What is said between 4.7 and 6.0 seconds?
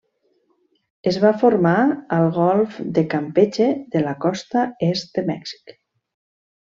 est de Mèxic.